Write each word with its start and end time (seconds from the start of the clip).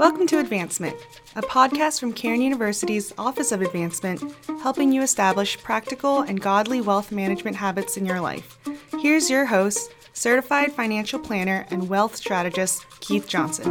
Welcome 0.00 0.26
to 0.28 0.38
Advancement, 0.38 0.96
a 1.36 1.42
podcast 1.42 2.00
from 2.00 2.14
Cairn 2.14 2.40
University's 2.40 3.12
Office 3.18 3.52
of 3.52 3.60
Advancement, 3.60 4.22
helping 4.62 4.90
you 4.90 5.02
establish 5.02 5.62
practical 5.62 6.22
and 6.22 6.40
godly 6.40 6.80
wealth 6.80 7.12
management 7.12 7.54
habits 7.54 7.98
in 7.98 8.06
your 8.06 8.18
life. 8.18 8.56
Here's 8.98 9.28
your 9.28 9.44
host, 9.44 9.92
certified 10.14 10.72
financial 10.72 11.18
planner 11.18 11.66
and 11.68 11.86
wealth 11.86 12.16
strategist, 12.16 12.86
Keith 13.00 13.28
Johnson. 13.28 13.70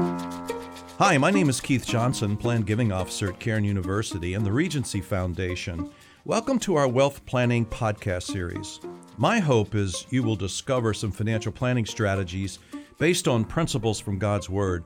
Hi, 1.00 1.18
my 1.18 1.32
name 1.32 1.50
is 1.50 1.60
Keith 1.60 1.88
Johnson, 1.88 2.38
Plan 2.38 2.61
Giving 2.61 2.91
Officer 2.91 3.30
at 3.30 3.39
Cairn 3.39 3.64
University 3.64 4.36
and 4.36 4.46
the 4.46 4.52
Regency 4.52 5.02
Foundation. 5.02 5.89
Welcome 6.25 6.59
to 6.59 6.75
our 6.75 6.88
Wealth 6.88 7.25
Planning 7.25 7.66
Podcast 7.66 8.32
series. 8.32 8.80
My 9.18 9.39
hope 9.39 9.73
is 9.73 10.05
you 10.11 10.21
will 10.21 10.36
discover 10.36 10.93
some 10.93 11.11
financial 11.11 11.52
planning 11.52 11.88
strategies 11.88 12.59
based 13.00 13.27
on 13.27 13.46
principles 13.46 14.00
from 14.00 14.19
God's 14.19 14.47
Word 14.47 14.83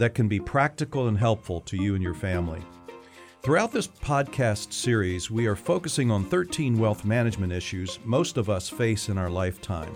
that 0.00 0.14
can 0.14 0.28
be 0.28 0.40
practical 0.40 1.08
and 1.08 1.18
helpful 1.18 1.60
to 1.60 1.76
you 1.76 1.94
and 1.94 2.02
your 2.02 2.14
family. 2.14 2.62
Throughout 3.42 3.70
this 3.70 3.86
podcast 3.86 4.72
series, 4.72 5.30
we 5.30 5.46
are 5.46 5.54
focusing 5.54 6.10
on 6.10 6.24
13 6.24 6.78
wealth 6.78 7.04
management 7.04 7.52
issues 7.52 7.98
most 8.06 8.38
of 8.38 8.48
us 8.48 8.66
face 8.66 9.10
in 9.10 9.18
our 9.18 9.28
lifetime. 9.28 9.94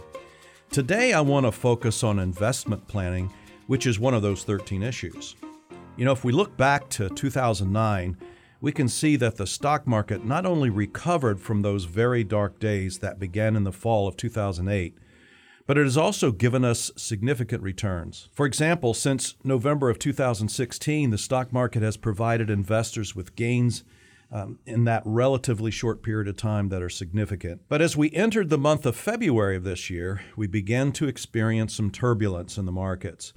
Today, 0.70 1.14
I 1.14 1.22
want 1.22 1.46
to 1.46 1.52
focus 1.52 2.04
on 2.04 2.18
investment 2.18 2.86
planning, 2.86 3.32
which 3.66 3.86
is 3.86 3.98
one 3.98 4.12
of 4.12 4.20
those 4.20 4.44
13 4.44 4.82
issues. 4.82 5.36
You 5.96 6.04
know, 6.04 6.12
if 6.12 6.22
we 6.22 6.32
look 6.32 6.54
back 6.58 6.90
to 6.90 7.08
2009, 7.08 8.18
we 8.60 8.72
can 8.72 8.88
see 8.88 9.16
that 9.16 9.36
the 9.36 9.46
stock 9.46 9.86
market 9.86 10.22
not 10.22 10.44
only 10.44 10.68
recovered 10.68 11.40
from 11.40 11.62
those 11.62 11.84
very 11.84 12.24
dark 12.24 12.58
days 12.58 12.98
that 12.98 13.18
began 13.18 13.56
in 13.56 13.64
the 13.64 13.72
fall 13.72 14.06
of 14.06 14.18
2008, 14.18 14.98
but 15.66 15.78
it 15.78 15.84
has 15.84 15.96
also 15.96 16.30
given 16.30 16.64
us 16.64 16.90
significant 16.96 17.62
returns. 17.62 18.28
For 18.32 18.46
example, 18.46 18.94
since 18.94 19.34
November 19.44 19.88
of 19.88 19.98
2016, 19.98 21.10
the 21.10 21.18
stock 21.18 21.52
market 21.52 21.82
has 21.82 21.96
provided 21.96 22.50
investors 22.50 23.16
with 23.16 23.36
gains 23.36 23.84
um, 24.30 24.58
in 24.66 24.84
that 24.84 25.02
relatively 25.04 25.70
short 25.70 26.02
period 26.02 26.28
of 26.28 26.36
time 26.36 26.68
that 26.68 26.82
are 26.82 26.88
significant. 26.88 27.62
But 27.68 27.80
as 27.80 27.96
we 27.96 28.10
entered 28.12 28.50
the 28.50 28.58
month 28.58 28.84
of 28.84 28.96
February 28.96 29.56
of 29.56 29.64
this 29.64 29.88
year, 29.88 30.22
we 30.36 30.46
began 30.46 30.92
to 30.92 31.08
experience 31.08 31.74
some 31.74 31.90
turbulence 31.90 32.58
in 32.58 32.66
the 32.66 32.72
markets. 32.72 33.32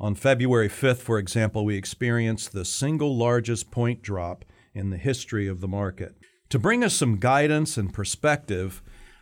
On 0.00 0.14
February 0.14 0.68
5th, 0.68 0.98
for 0.98 1.18
example, 1.18 1.64
we 1.64 1.76
experienced 1.76 2.52
the 2.52 2.64
single 2.64 3.16
largest 3.16 3.72
point 3.72 4.00
drop 4.00 4.44
in 4.74 4.90
the 4.90 4.96
history 4.96 5.48
of 5.48 5.60
the 5.60 5.66
market. 5.66 6.14
To 6.50 6.58
bring 6.58 6.84
us 6.84 6.94
some 6.94 7.18
guidance 7.18 7.76
and 7.76 7.92
perspective, 7.92 8.80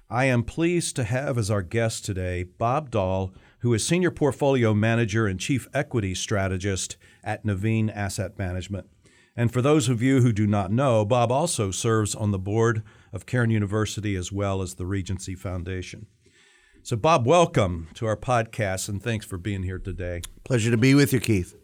I 0.08 0.26
am 0.26 0.44
pleased 0.44 0.94
to 0.96 1.04
have 1.04 1.36
as 1.36 1.50
our 1.50 1.62
guest 1.62 2.04
today 2.04 2.44
Bob 2.44 2.92
Doll, 2.92 3.32
who 3.58 3.74
is 3.74 3.84
Senior 3.84 4.12
Portfolio 4.12 4.72
Manager 4.72 5.26
and 5.26 5.40
Chief 5.40 5.66
Equity 5.74 6.14
Strategist 6.14 6.96
at 7.24 7.44
Nuveen 7.44 7.90
Asset 7.92 8.38
Management. 8.38 8.88
And 9.34 9.52
for 9.52 9.60
those 9.60 9.88
of 9.88 10.00
you 10.00 10.20
who 10.20 10.32
do 10.32 10.46
not 10.46 10.70
know, 10.70 11.04
Bob 11.04 11.32
also 11.32 11.72
serves 11.72 12.14
on 12.14 12.30
the 12.30 12.38
board 12.38 12.84
of 13.12 13.26
Cairn 13.26 13.50
University 13.50 14.14
as 14.14 14.30
well 14.30 14.62
as 14.62 14.74
the 14.74 14.86
Regency 14.86 15.34
Foundation. 15.34 16.06
So, 16.84 16.94
Bob, 16.94 17.26
welcome 17.26 17.88
to 17.94 18.06
our 18.06 18.16
podcast 18.16 18.88
and 18.88 19.02
thanks 19.02 19.26
for 19.26 19.38
being 19.38 19.64
here 19.64 19.80
today. 19.80 20.22
Pleasure 20.44 20.70
to 20.70 20.76
be 20.76 20.94
with 20.94 21.12
you, 21.12 21.18
Keith. 21.18 21.56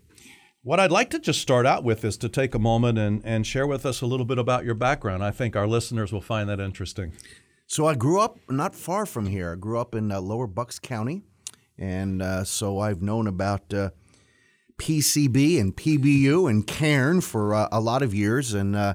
What 0.65 0.81
I'd 0.81 0.91
like 0.91 1.11
to 1.11 1.21
just 1.21 1.41
start 1.41 1.65
out 1.65 1.85
with 1.85 2.05
is 2.05 2.17
to 2.19 2.29
take 2.29 2.57
a 2.57 2.59
moment 2.59 2.99
and, 2.99 3.23
and 3.25 3.47
share 3.47 3.69
with 3.69 3.87
us 3.87 4.01
a 4.01 4.07
little 4.07 4.27
bit 4.27 4.39
about 4.39 4.65
your 4.65 4.75
background. 4.75 5.23
I 5.23 5.31
think 5.31 5.55
our 5.55 5.69
listeners 5.69 6.13
will 6.13 6.21
find 6.21 6.49
that 6.49 6.59
interesting. 6.59 7.13
So 7.73 7.87
I 7.87 7.95
grew 7.95 8.21
up 8.21 8.39
not 8.51 8.75
far 8.75 9.07
from 9.07 9.25
here. 9.25 9.53
I 9.53 9.55
grew 9.55 9.79
up 9.79 9.95
in 9.95 10.13
uh, 10.13 10.21
Lower 10.21 10.47
Bucks 10.47 10.79
County, 10.79 11.23
and 11.79 12.21
uh, 12.21 12.45
so 12.45 12.79
I've 12.79 13.01
known 13.01 13.27
about 13.27 13.73
uh, 13.73 13.93
PCB 14.77 15.59
and 15.59 15.75
PBU 15.75 16.51
and 16.51 16.67
Cairn 16.67 17.23
for 17.23 17.55
uh, 17.55 17.69
a 17.73 17.81
lot 17.81 18.03
of 18.03 18.13
years, 18.13 18.53
and 18.53 18.77
uh, 18.77 18.93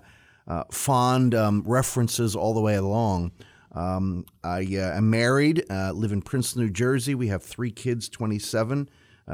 uh, 0.48 0.66
fond 0.72 1.34
um, 1.34 1.64
references 1.66 2.36
all 2.36 2.54
the 2.54 2.62
way 2.62 2.76
along. 2.76 3.32
Um, 3.72 4.26
I 4.44 4.60
am 4.70 5.10
married, 5.10 5.66
live 5.72 6.12
in 6.12 6.22
Princeton, 6.22 6.62
New 6.62 6.70
Jersey. 6.70 7.16
We 7.16 7.30
have 7.30 7.42
three 7.42 7.72
kids 7.72 8.08
27, 8.10 8.92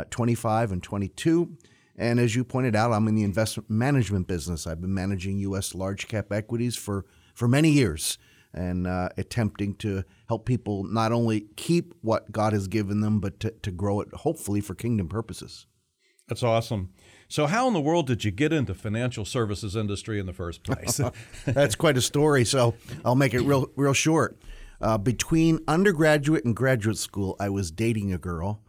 25, 0.09 0.71
and 0.71 0.81
22. 0.81 1.57
And 1.97 2.17
as 2.17 2.33
you 2.33 2.45
pointed 2.45 2.77
out, 2.77 2.93
I'm 2.93 3.09
in 3.09 3.15
the 3.15 3.23
investment 3.23 3.69
management 3.69 4.25
business. 4.25 4.65
I've 4.65 4.79
been 4.79 4.93
managing 4.93 5.39
U.S. 5.39 5.75
large 5.75 6.07
cap 6.07 6.31
equities 6.31 6.77
for, 6.77 7.03
for 7.33 7.49
many 7.49 7.71
years 7.71 8.17
and 8.53 8.87
uh, 8.87 9.09
attempting 9.17 9.75
to 9.75 10.03
help 10.27 10.45
people 10.45 10.83
not 10.83 11.11
only 11.11 11.47
keep 11.55 11.93
what 12.01 12.31
God 12.31 12.53
has 12.53 12.67
given 12.67 13.01
them, 13.01 13.19
but 13.19 13.39
to, 13.41 13.51
to 13.51 13.71
grow 13.71 14.01
it, 14.01 14.13
hopefully, 14.13 14.61
for 14.61 14.75
kingdom 14.75 15.07
purposes. 15.07 15.65
That's 16.27 16.43
awesome. 16.43 16.89
So, 17.27 17.47
how 17.47 17.67
in 17.67 17.73
the 17.73 17.81
world 17.81 18.07
did 18.07 18.23
you 18.23 18.31
get 18.31 18.53
into 18.53 18.73
financial 18.73 19.25
services 19.25 19.75
industry 19.75 20.19
in 20.19 20.25
the 20.25 20.33
first 20.33 20.63
place? 20.63 21.01
That's 21.45 21.75
quite 21.75 21.97
a 21.97 22.01
story. 22.01 22.45
So, 22.45 22.75
I'll 23.03 23.15
make 23.15 23.33
it 23.33 23.41
real, 23.41 23.69
real 23.75 23.93
short. 23.93 24.37
Uh, 24.79 24.97
between 24.97 25.59
undergraduate 25.67 26.45
and 26.45 26.55
graduate 26.55 26.97
school, 26.97 27.35
I 27.39 27.49
was 27.49 27.71
dating 27.71 28.13
a 28.13 28.17
girl. 28.17 28.61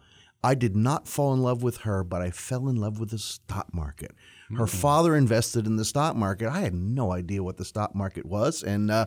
I 0.42 0.54
did 0.54 0.76
not 0.76 1.08
fall 1.08 1.32
in 1.32 1.42
love 1.42 1.62
with 1.62 1.78
her, 1.78 2.04
but 2.04 2.20
I 2.20 2.30
fell 2.30 2.68
in 2.68 2.76
love 2.76 3.00
with 3.00 3.10
the 3.10 3.18
stock 3.18 3.72
market. 3.72 4.12
Her 4.50 4.64
mm-hmm. 4.64 4.76
father 4.76 5.16
invested 5.16 5.66
in 5.66 5.76
the 5.76 5.84
stock 5.84 6.16
market. 6.16 6.48
I 6.48 6.60
had 6.60 6.74
no 6.74 7.12
idea 7.12 7.42
what 7.42 7.56
the 7.56 7.64
stock 7.64 7.94
market 7.94 8.26
was, 8.26 8.62
and 8.62 8.90
uh, 8.90 9.06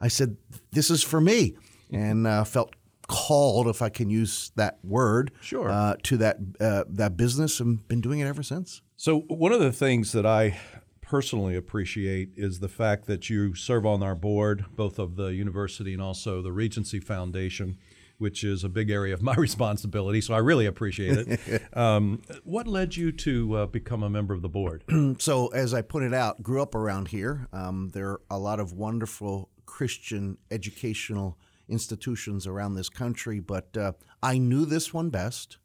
I 0.00 0.08
said, 0.08 0.36
"This 0.72 0.90
is 0.90 1.02
for 1.02 1.20
me," 1.20 1.56
and 1.90 2.26
uh, 2.26 2.44
felt 2.44 2.74
called, 3.06 3.68
if 3.68 3.82
I 3.82 3.88
can 3.88 4.10
use 4.10 4.52
that 4.56 4.78
word, 4.82 5.32
sure, 5.40 5.70
uh, 5.70 5.96
to 6.04 6.16
that 6.18 6.38
uh, 6.60 6.84
that 6.88 7.16
business, 7.16 7.60
and 7.60 7.86
been 7.88 8.00
doing 8.00 8.20
it 8.20 8.26
ever 8.26 8.42
since. 8.42 8.82
So 8.96 9.20
one 9.20 9.52
of 9.52 9.60
the 9.60 9.72
things 9.72 10.12
that 10.12 10.26
I 10.26 10.58
personally 11.00 11.54
appreciate 11.54 12.30
is 12.36 12.58
the 12.58 12.68
fact 12.68 13.06
that 13.06 13.30
you 13.30 13.54
serve 13.54 13.86
on 13.86 14.02
our 14.02 14.14
board, 14.14 14.64
both 14.74 14.98
of 14.98 15.16
the 15.16 15.28
university 15.28 15.92
and 15.92 16.02
also 16.02 16.42
the 16.42 16.52
Regency 16.52 17.00
Foundation. 17.00 17.78
Which 18.18 18.44
is 18.44 18.64
a 18.64 18.70
big 18.70 18.88
area 18.88 19.12
of 19.12 19.20
my 19.20 19.34
responsibility, 19.36 20.22
so 20.22 20.32
I 20.32 20.38
really 20.38 20.64
appreciate 20.64 21.38
it. 21.46 21.62
um, 21.76 22.22
what 22.44 22.66
led 22.66 22.96
you 22.96 23.12
to 23.12 23.54
uh, 23.54 23.66
become 23.66 24.02
a 24.02 24.08
member 24.08 24.32
of 24.32 24.40
the 24.40 24.48
board? 24.48 24.84
so, 25.18 25.48
as 25.48 25.74
I 25.74 25.82
pointed 25.82 26.14
out, 26.14 26.42
grew 26.42 26.62
up 26.62 26.74
around 26.74 27.08
here. 27.08 27.46
Um, 27.52 27.90
there 27.92 28.12
are 28.12 28.20
a 28.30 28.38
lot 28.38 28.58
of 28.58 28.72
wonderful 28.72 29.50
Christian 29.66 30.38
educational 30.50 31.38
institutions 31.68 32.46
around 32.46 32.74
this 32.74 32.88
country, 32.88 33.40
but 33.40 33.76
uh, 33.76 33.92
I 34.22 34.38
knew 34.38 34.64
this 34.64 34.94
one 34.94 35.10
best. 35.10 35.58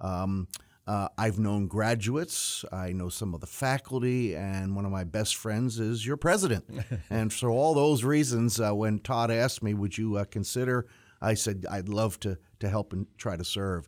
Um, 0.00 0.48
uh, 0.86 1.08
I've 1.16 1.38
known 1.38 1.68
graduates, 1.68 2.64
I 2.72 2.92
know 2.92 3.08
some 3.08 3.34
of 3.34 3.40
the 3.40 3.46
faculty, 3.46 4.34
and 4.34 4.74
one 4.74 4.84
of 4.84 4.90
my 4.90 5.04
best 5.04 5.36
friends 5.36 5.78
is 5.78 6.04
your 6.04 6.16
president. 6.16 6.64
and 7.10 7.32
for 7.32 7.50
all 7.50 7.74
those 7.74 8.02
reasons, 8.02 8.58
uh, 8.58 8.74
when 8.74 8.98
Todd 8.98 9.30
asked 9.30 9.62
me, 9.62 9.74
Would 9.74 9.96
you 9.96 10.16
uh, 10.16 10.24
consider? 10.24 10.86
I 11.20 11.34
said, 11.34 11.64
I'd 11.70 11.88
love 11.88 12.18
to, 12.20 12.36
to 12.58 12.68
help 12.68 12.92
and 12.92 13.06
try 13.16 13.36
to 13.36 13.44
serve. 13.44 13.86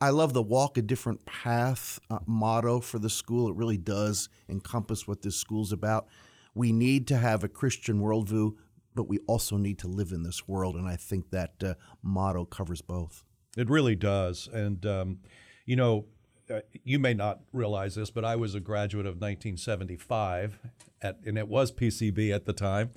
I 0.00 0.10
love 0.10 0.32
the 0.32 0.42
walk 0.42 0.76
a 0.76 0.82
different 0.82 1.24
path 1.24 1.98
uh, 2.10 2.18
motto 2.26 2.80
for 2.80 2.98
the 2.98 3.10
school. 3.10 3.48
It 3.48 3.56
really 3.56 3.78
does 3.78 4.28
encompass 4.48 5.08
what 5.08 5.22
this 5.22 5.36
school's 5.36 5.72
about. 5.72 6.06
We 6.54 6.72
need 6.72 7.08
to 7.08 7.16
have 7.16 7.42
a 7.42 7.48
Christian 7.48 8.00
worldview 8.00 8.54
but 8.94 9.08
we 9.08 9.18
also 9.26 9.56
need 9.56 9.78
to 9.80 9.88
live 9.88 10.12
in 10.12 10.22
this 10.22 10.46
world. 10.46 10.76
And 10.76 10.86
I 10.86 10.96
think 10.96 11.30
that 11.30 11.54
uh, 11.64 11.74
motto 12.02 12.44
covers 12.44 12.82
both. 12.82 13.24
It 13.56 13.68
really 13.68 13.96
does. 13.96 14.48
And, 14.52 14.84
um, 14.86 15.18
you 15.66 15.76
know, 15.76 16.06
uh, 16.50 16.60
you 16.84 16.98
may 16.98 17.14
not 17.14 17.40
realize 17.52 17.94
this, 17.94 18.10
but 18.10 18.24
I 18.24 18.36
was 18.36 18.54
a 18.54 18.60
graduate 18.60 19.06
of 19.06 19.14
1975, 19.14 20.58
at, 21.00 21.18
and 21.24 21.38
it 21.38 21.48
was 21.48 21.72
PCB 21.72 22.34
at 22.34 22.46
the 22.46 22.52
time. 22.52 22.90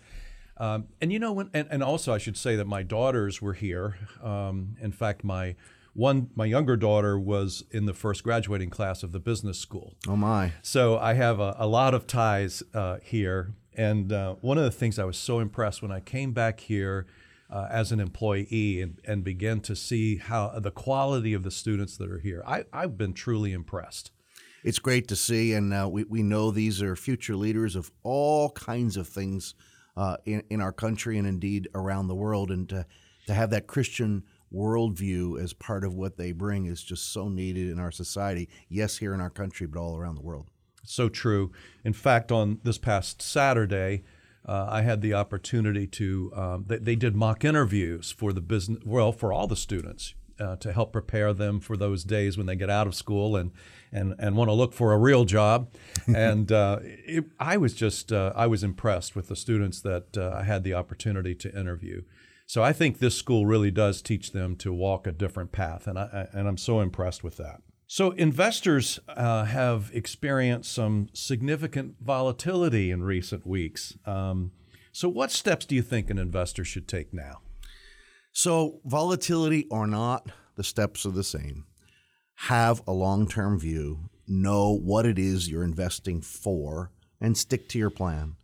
Um, 0.57 0.87
and 1.01 1.11
you 1.11 1.19
know, 1.19 1.33
when, 1.33 1.49
and, 1.53 1.67
and, 1.69 1.83
also 1.83 2.13
I 2.13 2.17
should 2.17 2.37
say 2.37 2.55
that 2.55 2.65
my 2.65 2.81
daughters 2.81 3.41
were 3.41 3.53
here. 3.53 3.97
Um, 4.23 4.77
in 4.81 4.93
fact, 4.93 5.23
my 5.23 5.55
one, 5.93 6.29
my 6.33 6.45
younger 6.45 6.77
daughter 6.77 7.19
was 7.19 7.63
in 7.71 7.85
the 7.85 7.93
first 7.93 8.23
graduating 8.23 8.69
class 8.69 9.03
of 9.03 9.11
the 9.11 9.19
business 9.19 9.59
school. 9.59 9.95
Oh 10.07 10.15
my! 10.15 10.53
So 10.61 10.97
I 10.97 11.13
have 11.13 11.39
a, 11.41 11.55
a 11.57 11.67
lot 11.67 11.93
of 11.93 12.07
ties 12.07 12.63
uh, 12.73 12.97
here. 13.03 13.53
And 13.75 14.11
uh, 14.11 14.35
one 14.41 14.57
of 14.57 14.63
the 14.63 14.71
things 14.71 14.97
I 14.97 15.05
was 15.05 15.17
so 15.17 15.39
impressed 15.39 15.81
when 15.81 15.91
I 15.91 15.99
came 15.99 16.31
back 16.31 16.61
here 16.61 17.05
uh, 17.49 17.67
as 17.69 17.91
an 17.91 17.99
employee 17.99 18.81
and, 18.81 18.99
and 19.05 19.23
began 19.23 19.59
to 19.61 19.75
see 19.75 20.17
how 20.17 20.57
the 20.59 20.71
quality 20.71 21.33
of 21.33 21.43
the 21.43 21.51
students 21.51 21.97
that 21.97 22.09
are 22.09 22.19
here, 22.19 22.43
I, 22.47 22.63
I've 22.73 22.97
been 22.97 23.13
truly 23.13 23.51
impressed. 23.51 24.11
It's 24.63 24.79
great 24.79 25.07
to 25.09 25.15
see, 25.15 25.53
and 25.53 25.73
uh, 25.73 25.87
we, 25.91 26.05
we 26.05 26.23
know 26.23 26.49
these 26.49 26.81
are 26.81 26.95
future 26.95 27.35
leaders 27.35 27.75
of 27.75 27.91
all 28.01 28.49
kinds 28.51 28.97
of 28.97 29.07
things 29.07 29.53
uh, 29.95 30.17
in, 30.25 30.41
in 30.49 30.59
our 30.59 30.71
country 30.71 31.19
and 31.19 31.27
indeed 31.27 31.67
around 31.75 32.07
the 32.07 32.15
world. 32.15 32.49
And 32.49 32.67
to, 32.69 32.85
to 33.27 33.33
have 33.33 33.51
that 33.51 33.67
Christian 33.67 34.23
worldview 34.51 35.39
as 35.39 35.53
part 35.53 35.83
of 35.83 35.93
what 35.93 36.17
they 36.17 36.31
bring 36.31 36.65
is 36.65 36.81
just 36.81 37.13
so 37.13 37.29
needed 37.29 37.69
in 37.69 37.79
our 37.79 37.91
society. 37.91 38.49
Yes, 38.69 38.97
here 38.97 39.13
in 39.13 39.21
our 39.21 39.29
country, 39.29 39.67
but 39.67 39.79
all 39.79 39.97
around 39.97 40.15
the 40.15 40.21
world. 40.21 40.49
So 40.85 41.09
true. 41.09 41.51
In 41.83 41.93
fact, 41.93 42.31
on 42.31 42.59
this 42.63 42.77
past 42.77 43.21
Saturday, 43.21 44.03
uh, 44.47 44.67
I 44.69 44.81
had 44.81 45.01
the 45.01 45.13
opportunity 45.13 45.87
to. 45.87 46.31
Um, 46.35 46.65
they, 46.67 46.77
they, 46.77 46.95
did 46.95 47.15
mock 47.15 47.43
interviews 47.43 48.11
for 48.11 48.31
the 48.31 48.41
business. 48.41 48.83
Well, 48.85 49.11
for 49.11 49.33
all 49.33 49.47
the 49.47 49.55
students, 49.55 50.13
uh, 50.39 50.55
to 50.57 50.71
help 50.71 50.91
prepare 50.91 51.33
them 51.33 51.59
for 51.59 51.77
those 51.77 52.03
days 52.03 52.37
when 52.37 52.45
they 52.45 52.55
get 52.55 52.69
out 52.69 52.87
of 52.87 52.95
school 52.95 53.35
and 53.35 53.51
and, 53.91 54.13
and 54.19 54.35
want 54.35 54.49
to 54.49 54.53
look 54.53 54.73
for 54.73 54.93
a 54.93 54.97
real 54.97 55.25
job. 55.25 55.69
and 56.07 56.51
uh, 56.51 56.79
it, 56.81 57.25
I 57.39 57.57
was 57.57 57.73
just 57.73 58.11
uh, 58.11 58.33
I 58.35 58.47
was 58.47 58.63
impressed 58.63 59.15
with 59.15 59.29
the 59.29 59.35
students 59.35 59.81
that 59.81 60.17
uh, 60.17 60.31
I 60.35 60.43
had 60.43 60.63
the 60.63 60.73
opportunity 60.73 61.33
to 61.35 61.59
interview. 61.59 62.03
So 62.47 62.61
I 62.61 62.73
think 62.73 62.99
this 62.99 63.17
school 63.17 63.47
really 63.47 63.71
does 63.71 64.01
teach 64.01 64.31
them 64.31 64.55
to 64.57 64.71
walk 64.71 65.07
a 65.07 65.11
different 65.11 65.51
path, 65.51 65.87
and 65.87 65.97
I 65.97 66.27
and 66.33 66.47
I'm 66.47 66.57
so 66.57 66.79
impressed 66.79 67.23
with 67.23 67.37
that. 67.37 67.61
So 67.87 68.11
investors 68.11 68.99
uh, 69.07 69.45
have 69.45 69.91
experienced 69.93 70.73
some 70.73 71.09
significant 71.13 71.95
volatility 72.01 72.89
in 72.89 73.03
recent 73.03 73.45
weeks. 73.45 73.95
Um, 74.05 74.51
so 74.91 75.07
what 75.07 75.31
steps 75.31 75.65
do 75.65 75.75
you 75.75 75.81
think 75.81 76.09
an 76.09 76.17
investor 76.17 76.65
should 76.65 76.87
take 76.87 77.13
now? 77.13 77.41
So 78.31 78.79
volatility 78.85 79.67
or 79.69 79.87
not, 79.87 80.31
the 80.55 80.63
steps 80.63 81.05
are 81.05 81.11
the 81.11 81.23
same. 81.23 81.65
Have 82.47 82.81
a 82.87 82.91
long-term 82.91 83.59
view, 83.59 84.09
know 84.27 84.75
what 84.75 85.05
it 85.05 85.19
is 85.19 85.49
you're 85.49 85.63
investing 85.63 86.21
for, 86.21 86.91
and 87.21 87.37
stick 87.37 87.69
to 87.69 87.77
your 87.77 87.89
plan. 87.89 88.35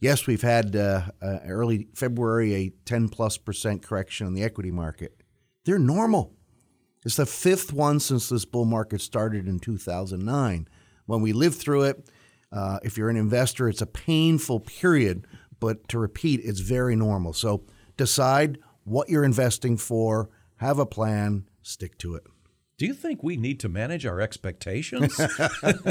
Yes, 0.00 0.26
we've 0.26 0.42
had 0.42 0.74
uh, 0.76 1.02
uh, 1.20 1.38
early 1.46 1.88
February 1.94 2.54
a 2.54 2.72
10 2.86 3.10
plus 3.10 3.36
percent 3.36 3.82
correction 3.82 4.26
in 4.26 4.34
the 4.34 4.42
equity 4.42 4.70
market. 4.70 5.22
They're 5.66 5.78
normal. 5.78 6.36
It's 7.04 7.16
the 7.16 7.26
fifth 7.26 7.72
one 7.72 8.00
since 8.00 8.28
this 8.28 8.44
bull 8.44 8.66
market 8.66 9.00
started 9.00 9.48
in 9.48 9.58
2009. 9.58 10.68
When 11.06 11.22
we 11.22 11.32
lived 11.32 11.56
through 11.56 11.84
it, 11.84 12.08
uh, 12.52 12.78
if 12.82 12.98
you're 12.98 13.08
an 13.08 13.16
investor, 13.16 13.68
it's 13.68 13.80
a 13.80 13.86
painful 13.86 14.60
period, 14.60 15.26
but 15.60 15.88
to 15.88 15.98
repeat, 15.98 16.40
it's 16.44 16.60
very 16.60 16.96
normal. 16.96 17.32
So 17.32 17.64
decide 17.96 18.58
what 18.84 19.08
you're 19.08 19.24
investing 19.24 19.76
for, 19.76 20.30
have 20.56 20.78
a 20.78 20.86
plan, 20.86 21.48
stick 21.62 21.96
to 21.98 22.14
it. 22.16 22.24
Do 22.76 22.86
you 22.86 22.94
think 22.94 23.22
we 23.22 23.36
need 23.36 23.60
to 23.60 23.68
manage 23.68 24.06
our 24.06 24.22
expectations? 24.22 25.20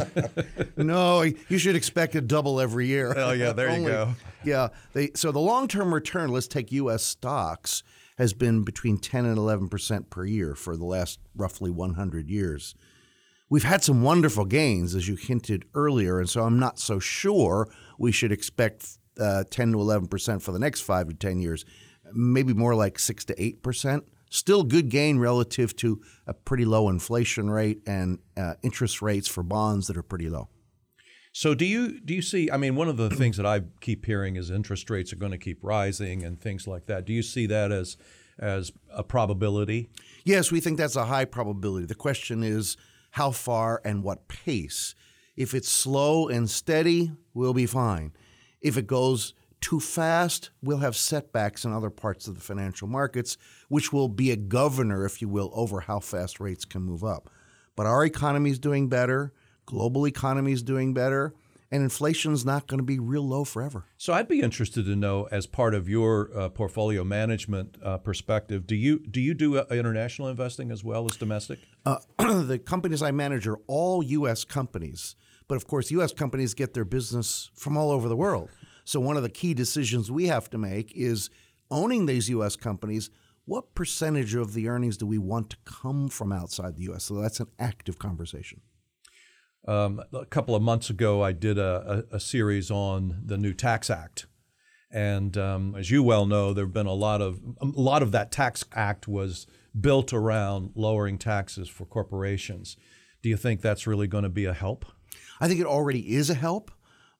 no, 0.75 1.21
you 1.21 1.57
should 1.59 1.75
expect 1.75 2.15
a 2.15 2.21
double 2.21 2.59
every 2.59 2.87
year. 2.87 3.13
Oh 3.15 3.31
yeah, 3.31 3.51
there 3.53 3.69
Only, 3.69 3.83
you 3.83 3.87
go. 3.89 4.15
Yeah, 4.43 4.69
they, 4.93 5.11
so 5.15 5.31
the 5.31 5.39
long-term 5.39 5.93
return, 5.93 6.31
let's 6.31 6.47
take 6.47 6.71
U.S. 6.71 7.03
stocks, 7.03 7.83
has 8.19 8.33
been 8.33 8.63
between 8.63 8.97
10 8.97 9.25
and 9.25 9.37
11 9.37 9.69
percent 9.69 10.09
per 10.11 10.25
year 10.25 10.53
for 10.53 10.77
the 10.77 10.85
last 10.85 11.19
roughly 11.35 11.71
100 11.71 12.29
years. 12.29 12.75
We've 13.49 13.63
had 13.63 13.83
some 13.83 14.03
wonderful 14.03 14.45
gains, 14.45 14.93
as 14.93 15.07
you 15.07 15.15
hinted 15.15 15.65
earlier, 15.73 16.19
and 16.19 16.29
so 16.29 16.43
I'm 16.43 16.59
not 16.59 16.77
so 16.77 16.99
sure 16.99 17.67
we 17.97 18.11
should 18.11 18.31
expect 18.31 18.99
uh, 19.19 19.45
10 19.49 19.71
to 19.71 19.79
11 19.79 20.07
percent 20.09 20.43
for 20.43 20.51
the 20.51 20.59
next 20.59 20.81
five 20.81 21.07
to 21.07 21.15
10 21.15 21.39
years. 21.39 21.65
Maybe 22.13 22.53
more 22.53 22.75
like 22.75 22.99
six 22.99 23.25
to 23.25 23.43
eight 23.43 23.63
percent. 23.63 24.03
Still 24.29 24.63
good 24.63 24.89
gain 24.89 25.17
relative 25.17 25.75
to 25.77 26.01
a 26.27 26.35
pretty 26.35 26.65
low 26.65 26.89
inflation 26.89 27.49
rate 27.49 27.81
and 27.87 28.19
uh, 28.37 28.53
interest 28.61 29.01
rates 29.01 29.27
for 29.27 29.41
bonds 29.41 29.87
that 29.87 29.97
are 29.97 30.03
pretty 30.03 30.29
low. 30.29 30.49
So 31.39 31.55
do 31.55 31.63
you 31.63 32.01
do 32.01 32.13
you 32.13 32.21
see? 32.21 32.51
I 32.51 32.57
mean, 32.57 32.75
one 32.75 32.89
of 32.89 32.97
the 32.97 33.09
things 33.09 33.37
that 33.37 33.45
I 33.45 33.61
keep 33.79 34.05
hearing 34.05 34.35
is 34.35 34.51
interest 34.51 34.89
rates 34.89 35.13
are 35.13 35.15
going 35.15 35.31
to 35.31 35.37
keep 35.37 35.59
rising 35.63 36.21
and 36.25 36.37
things 36.37 36.67
like 36.67 36.87
that. 36.87 37.05
Do 37.05 37.13
you 37.13 37.23
see 37.23 37.45
that 37.45 37.71
as 37.71 37.95
as 38.37 38.73
a 38.91 39.05
probability? 39.05 39.89
Yes, 40.25 40.51
we 40.51 40.59
think 40.59 40.77
that's 40.77 40.97
a 40.97 41.05
high 41.05 41.23
probability. 41.23 41.85
The 41.85 41.95
question 41.95 42.43
is 42.43 42.75
how 43.11 43.31
far 43.31 43.81
and 43.85 44.03
what 44.03 44.27
pace. 44.27 44.95
If 45.37 45.53
it's 45.53 45.69
slow 45.69 46.27
and 46.27 46.49
steady, 46.49 47.13
we'll 47.33 47.53
be 47.53 47.67
fine. 47.67 48.11
If 48.59 48.75
it 48.75 48.85
goes 48.85 49.33
too 49.61 49.79
fast, 49.79 50.49
we'll 50.61 50.79
have 50.79 50.97
setbacks 50.97 51.63
in 51.63 51.71
other 51.71 51.89
parts 51.89 52.27
of 52.27 52.35
the 52.35 52.41
financial 52.41 52.89
markets, 52.89 53.37
which 53.69 53.93
will 53.93 54.09
be 54.09 54.31
a 54.31 54.35
governor, 54.35 55.05
if 55.05 55.21
you 55.21 55.29
will, 55.29 55.51
over 55.53 55.79
how 55.79 56.01
fast 56.01 56.41
rates 56.41 56.65
can 56.65 56.81
move 56.81 57.05
up. 57.05 57.29
But 57.77 57.85
our 57.85 58.03
economy 58.03 58.49
is 58.49 58.59
doing 58.59 58.89
better, 58.89 59.31
global 59.69 60.07
economy 60.07 60.51
is 60.51 60.63
doing 60.63 60.95
better, 60.95 61.31
and 61.71 61.83
inflation 61.83 62.33
is 62.33 62.43
not 62.43 62.65
going 62.65 62.79
to 62.79 62.83
be 62.83 62.97
real 62.97 63.21
low 63.21 63.43
forever. 63.43 63.85
So 63.97 64.13
I'd 64.13 64.27
be 64.27 64.41
interested 64.41 64.85
to 64.85 64.95
know, 64.95 65.27
as 65.31 65.45
part 65.45 65.75
of 65.75 65.87
your 65.87 66.31
uh, 66.35 66.49
portfolio 66.49 67.03
management 67.03 67.77
uh, 67.83 67.99
perspective, 67.99 68.65
do 68.65 68.75
you 68.75 68.97
do 68.97 69.21
you 69.21 69.35
do 69.35 69.59
uh, 69.59 69.65
international 69.69 70.27
investing 70.27 70.71
as 70.71 70.83
well 70.83 71.05
as 71.05 71.17
domestic? 71.17 71.59
Uh, 71.85 71.97
the 72.17 72.57
companies 72.57 73.03
I 73.03 73.11
manage 73.11 73.47
are 73.47 73.59
all 73.67 74.01
U.S. 74.01 74.43
companies, 74.43 75.15
but 75.47 75.55
of 75.55 75.67
course, 75.67 75.91
U.S. 75.91 76.13
companies 76.13 76.55
get 76.55 76.73
their 76.73 76.85
business 76.85 77.51
from 77.53 77.77
all 77.77 77.91
over 77.91 78.09
the 78.09 78.17
world. 78.17 78.49
So, 78.85 78.99
one 78.99 79.17
of 79.17 79.23
the 79.23 79.29
key 79.29 79.53
decisions 79.53 80.09
we 80.09 80.25
have 80.25 80.49
to 80.49 80.57
make 80.57 80.91
is 80.95 81.29
owning 81.69 82.07
these 82.07 82.27
U.S. 82.29 82.55
companies. 82.55 83.11
What 83.45 83.75
percentage 83.75 84.33
of 84.33 84.53
the 84.53 84.67
earnings 84.67 84.97
do 84.97 85.05
we 85.05 85.17
want 85.19 85.51
to 85.51 85.57
come 85.65 86.07
from 86.07 86.31
outside 86.31 86.75
the 86.75 86.83
U.S.? 86.83 87.03
So, 87.03 87.21
that's 87.21 87.39
an 87.39 87.49
active 87.59 87.99
conversation. 87.99 88.61
Um, 89.69 90.01
a 90.13 90.25
couple 90.25 90.55
of 90.55 90.63
months 90.63 90.89
ago, 90.89 91.21
I 91.21 91.31
did 91.31 91.59
a, 91.59 92.03
a, 92.11 92.15
a 92.15 92.19
series 92.19 92.71
on 92.71 93.21
the 93.23 93.37
new 93.37 93.53
Tax 93.53 93.91
Act. 93.91 94.25
And 94.91 95.37
um, 95.37 95.75
as 95.75 95.91
you 95.91 96.01
well 96.01 96.25
know, 96.25 96.53
there 96.53 96.65
have 96.65 96.73
been 96.73 96.87
a 96.87 96.93
lot 96.93 97.21
of 97.21 97.39
a 97.61 97.65
lot 97.65 98.01
of 98.01 98.11
that 98.11 98.31
tax 98.31 98.65
act 98.73 99.07
was 99.07 99.45
built 99.79 100.11
around 100.11 100.71
lowering 100.73 101.19
taxes 101.19 101.69
for 101.69 101.85
corporations. 101.85 102.77
Do 103.21 103.29
you 103.29 103.37
think 103.37 103.61
that's 103.61 103.85
really 103.85 104.07
going 104.07 104.23
to 104.23 104.29
be 104.29 104.45
a 104.45 104.53
help? 104.53 104.85
I 105.39 105.47
think 105.47 105.59
it 105.59 105.67
already 105.67 106.15
is 106.15 106.31
a 106.31 106.33
help. 106.33 106.71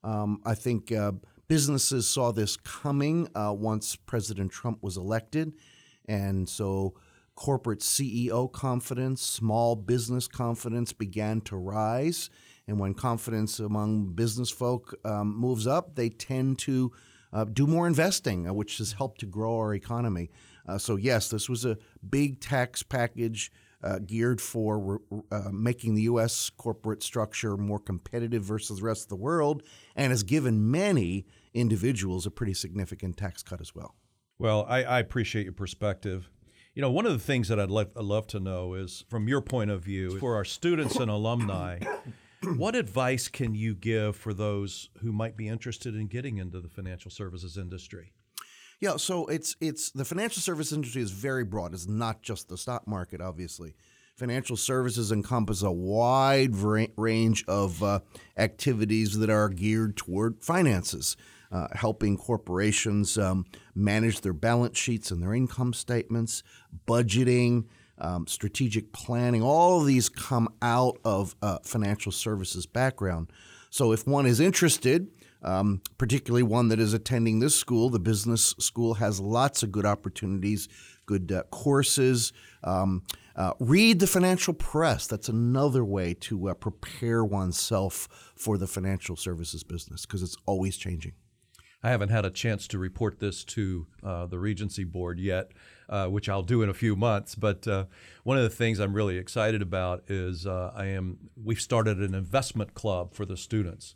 Um, 0.04 0.42
I 0.44 0.56
think 0.56 0.92
uh, 0.92 1.12
businesses 1.48 2.10
saw 2.10 2.32
this 2.32 2.58
coming 2.58 3.28
uh, 3.36 3.54
once 3.56 3.96
President 3.96 4.52
Trump 4.52 4.82
was 4.82 4.98
elected. 4.98 5.54
And 6.08 6.50
so 6.50 6.96
corporate 7.40 7.80
CEO 7.80 8.52
confidence, 8.52 9.22
small 9.22 9.74
business 9.78 10.28
confidence 10.28 10.92
began 10.92 11.40
to 11.40 11.56
rise. 11.56 12.30
And 12.68 12.78
when 12.78 12.94
confidence 12.94 13.60
among 13.60 14.08
business 14.12 14.50
folk 14.50 14.94
um, 15.06 15.38
moves 15.38 15.66
up, 15.66 15.96
they 15.96 16.10
tend 16.10 16.60
to 16.60 16.92
uh, 17.32 17.46
do 17.46 17.66
more 17.66 17.88
investing, 17.88 18.46
uh, 18.46 18.54
which 18.54 18.80
has 18.80 18.92
helped 18.92 19.22
to 19.22 19.26
grow 19.26 19.56
our 19.56 19.74
economy. 19.74 20.30
Uh, 20.68 20.78
so, 20.78 20.98
yes, 20.98 21.30
this 21.30 21.48
was 21.48 21.64
a 21.64 21.78
big 22.10 22.42
tax 22.42 22.84
package 22.84 23.54
uh, 23.82 24.00
geared 24.00 24.42
for 24.42 25.00
uh, 25.32 25.44
making 25.54 25.96
the 25.96 26.02
U.S. 26.04 26.50
corporate 26.50 27.02
structure 27.02 27.56
more 27.56 27.80
competitive 27.80 28.44
versus 28.44 28.80
the 28.80 28.86
rest 28.86 29.04
of 29.04 29.10
the 29.10 29.16
world 29.16 29.64
and 29.96 30.12
has 30.12 30.24
given 30.24 30.70
many 30.70 31.26
individuals 31.54 32.26
a 32.26 32.32
pretty 32.32 32.54
significant 32.54 33.16
tax 33.16 33.44
cut 33.44 33.62
as 33.62 33.74
well. 33.74 33.96
Well, 34.40 34.66
I, 34.68 34.84
I 34.84 35.00
appreciate 35.00 35.44
your 35.44 35.54
perspective. 35.54 36.30
You 36.80 36.84
know, 36.84 36.92
one 36.92 37.06
of 37.06 37.12
the 37.12 37.20
things 37.20 37.50
that 37.50 37.60
I'd 37.60 37.70
love, 37.70 37.90
I'd 37.98 38.06
love 38.06 38.28
to 38.28 38.40
know 38.40 38.74
is 38.74 39.04
from 39.10 39.28
your 39.28 39.42
point 39.42 39.70
of 39.70 39.84
view, 39.84 40.18
for 40.18 40.36
our 40.36 40.46
students 40.46 40.96
and 40.96 41.12
alumni, 41.12 41.80
what 42.56 42.74
advice 42.74 43.28
can 43.28 43.54
you 43.54 43.76
give 43.76 44.16
for 44.16 44.34
those 44.34 44.90
who 45.02 45.12
might 45.12 45.36
be 45.36 45.50
interested 45.50 45.94
in 45.94 46.08
getting 46.08 46.38
into 46.38 46.62
the 46.62 46.70
financial 46.70 47.12
services 47.12 47.58
industry? 47.58 48.14
Yeah, 48.80 48.96
so 48.96 49.26
it's 49.26 49.58
it's 49.60 49.92
the 49.92 50.06
financial 50.06 50.42
service 50.42 50.72
industry 50.72 51.02
is 51.02 51.12
very 51.12 51.44
broad. 51.44 51.74
It's 51.74 51.86
not 51.86 52.22
just 52.22 52.48
the 52.48 52.58
stock 52.58 52.88
market, 52.88 53.20
obviously. 53.20 53.76
Financial 54.16 54.56
services 54.56 55.12
encompass 55.12 55.62
a 55.62 55.72
wide 55.72 56.56
range 56.56 57.44
of 57.50 57.84
uh, 57.84 58.00
activities 58.38 59.18
that 59.18 59.30
are 59.30 59.50
geared 59.50 59.98
toward 59.98 60.42
finances, 60.46 61.18
uh, 61.52 61.68
helping 61.74 62.18
corporations 62.18 63.18
um, 63.18 63.46
manage 63.76 64.22
their 64.22 64.34
balance 64.34 64.78
sheets 64.78 65.12
and 65.12 65.22
their 65.22 65.34
income 65.34 65.74
statements, 65.74 66.44
budgeting, 66.88 67.66
um, 67.98 68.28
strategic 68.28 68.92
planning. 68.94 69.42
All 69.42 69.82
of 69.82 69.88
these 69.88 70.10
come 70.10 70.50
out 70.62 70.98
of 71.04 71.36
financial 71.64 72.12
services 72.12 72.66
background. 72.66 73.32
So 73.70 73.92
if 73.92 74.08
one 74.08 74.26
is 74.26 74.40
interested, 74.40 75.08
um, 75.42 75.82
particularly 75.98 76.44
one 76.44 76.68
that 76.70 76.80
is 76.80 76.94
attending 76.94 77.40
this 77.40 77.56
school. 77.56 77.90
The 77.90 78.00
business 78.00 78.56
school 78.60 78.96
has 78.96 79.20
lots 79.20 79.64
of 79.64 79.72
good 79.72 79.86
opportunities, 79.86 80.68
good 81.06 81.32
uh, 81.32 81.44
courses. 81.44 82.34
Um, 82.64 83.04
uh, 83.36 83.54
read 83.60 84.00
the 84.00 84.08
financial 84.08 84.54
press. 84.54 85.08
That's 85.08 85.30
another 85.30 85.86
way 85.86 86.14
to 86.16 86.50
uh, 86.50 86.54
prepare 86.56 87.24
oneself 87.24 88.34
for 88.36 88.58
the 88.58 88.68
financial 88.68 89.16
services 89.16 89.64
business 89.64 90.06
because 90.06 90.24
it's 90.24 90.36
always 90.46 90.76
changing. 90.76 91.14
I 91.82 91.90
haven't 91.90 92.10
had 92.10 92.26
a 92.26 92.30
chance 92.30 92.68
to 92.70 92.78
report 92.78 93.20
this 93.20 93.44
to 93.46 93.88
uh, 94.04 94.26
the 94.26 94.38
Regency 94.38 94.84
Board 94.84 95.20
yet, 95.20 95.52
uh, 95.88 96.08
which 96.08 96.28
I'll 96.28 96.44
do 96.44 96.62
in 96.62 96.70
a 96.70 96.74
few 96.74 96.96
months. 96.96 97.36
But 97.36 97.68
uh, 97.68 97.86
one 98.24 98.38
of 98.38 98.44
the 98.44 98.50
things 98.50 98.80
I'm 98.80 98.94
really 98.94 99.18
excited 99.18 99.62
about 99.62 100.04
is 100.08 100.46
uh, 100.46 100.74
I 100.76 100.88
am 100.88 101.18
we've 101.42 101.62
started 101.62 102.00
an 102.00 102.14
investment 102.14 102.74
club 102.74 103.14
for 103.14 103.26
the 103.26 103.38
students. 103.38 103.96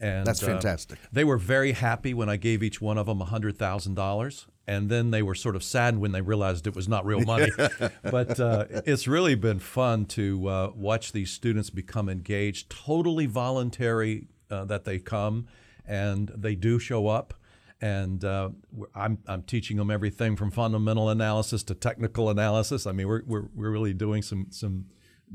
And 0.00 0.26
that's 0.26 0.42
uh, 0.42 0.46
fantastic. 0.46 0.98
They 1.12 1.24
were 1.24 1.36
very 1.36 1.72
happy 1.72 2.14
when 2.14 2.28
I 2.28 2.36
gave 2.36 2.62
each 2.62 2.80
one 2.80 2.98
of 2.98 3.06
them 3.06 3.20
hundred 3.20 3.58
thousand 3.58 3.94
dollars, 3.94 4.46
and 4.66 4.88
then 4.88 5.10
they 5.10 5.22
were 5.22 5.34
sort 5.34 5.54
of 5.54 5.62
saddened 5.62 6.00
when 6.00 6.12
they 6.12 6.22
realized 6.22 6.66
it 6.66 6.74
was 6.74 6.88
not 6.88 7.04
real 7.04 7.20
money. 7.20 7.50
but 8.02 8.40
uh, 8.40 8.64
it's 8.86 9.06
really 9.06 9.34
been 9.34 9.58
fun 9.58 10.06
to 10.06 10.48
uh, 10.48 10.72
watch 10.74 11.12
these 11.12 11.30
students 11.30 11.68
become 11.68 12.08
engaged, 12.08 12.70
totally 12.70 13.26
voluntary 13.26 14.28
uh, 14.50 14.64
that 14.64 14.84
they 14.84 14.98
come, 14.98 15.46
and 15.90 16.30
they 16.36 16.54
do 16.54 16.78
show 16.78 17.08
up. 17.08 17.34
and 17.82 18.24
uh, 18.24 18.50
I'm, 18.94 19.18
I'm 19.26 19.42
teaching 19.42 19.76
them 19.78 19.90
everything 19.90 20.36
from 20.36 20.50
fundamental 20.50 21.08
analysis 21.08 21.62
to 21.64 21.74
technical 21.74 22.28
analysis. 22.30 22.86
I 22.86 22.92
mean, 22.92 23.08
we're, 23.08 23.22
we're, 23.26 23.48
we're 23.54 23.70
really 23.70 23.94
doing 23.94 24.22
some 24.22 24.46
some 24.50 24.84